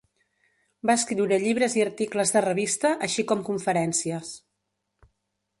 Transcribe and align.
Va 0.89 0.95
escriure 0.99 1.39
llibres 1.43 1.75
i 1.79 1.83
articles 1.85 2.33
de 2.37 2.43
revista 2.47 2.95
així 3.09 3.27
com 3.33 3.47
conferències. 3.51 4.37